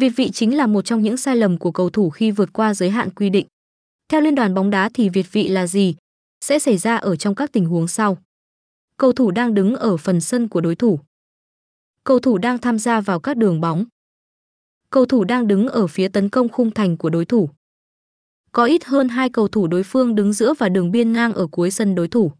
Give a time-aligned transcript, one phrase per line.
[0.00, 2.74] Việt vị chính là một trong những sai lầm của cầu thủ khi vượt qua
[2.74, 3.46] giới hạn quy định.
[4.08, 5.94] Theo Liên đoàn bóng đá thì Việt vị là gì?
[6.40, 8.18] Sẽ xảy ra ở trong các tình huống sau.
[8.96, 11.00] Cầu thủ đang đứng ở phần sân của đối thủ.
[12.04, 13.84] Cầu thủ đang tham gia vào các đường bóng.
[14.90, 17.48] Cầu thủ đang đứng ở phía tấn công khung thành của đối thủ.
[18.52, 21.46] Có ít hơn hai cầu thủ đối phương đứng giữa và đường biên ngang ở
[21.46, 22.32] cuối sân đối thủ.